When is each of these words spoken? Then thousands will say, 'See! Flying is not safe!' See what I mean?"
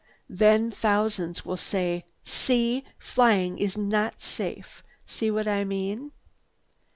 Then 0.31 0.71
thousands 0.71 1.45
will 1.45 1.57
say, 1.57 2.05
'See! 2.25 2.83
Flying 2.97 3.59
is 3.59 3.77
not 3.77 4.19
safe!' 4.19 4.81
See 5.05 5.29
what 5.29 5.47
I 5.47 5.63
mean?" 5.63 6.11